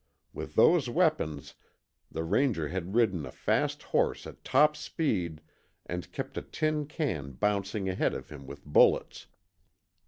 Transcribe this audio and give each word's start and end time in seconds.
With 0.33 0.55
those 0.55 0.89
weapons 0.89 1.53
the 2.11 2.23
Ranger 2.23 2.69
had 2.69 2.95
ridden 2.95 3.23
a 3.23 3.31
fast 3.31 3.83
horse 3.83 4.25
at 4.25 4.43
top 4.43 4.75
speed 4.75 5.41
and 5.85 6.11
kept 6.11 6.39
a 6.39 6.41
tin 6.41 6.87
can 6.87 7.33
bouncing 7.33 7.87
ahead 7.87 8.15
of 8.15 8.29
him 8.29 8.47
with 8.47 8.65
bullets. 8.65 9.27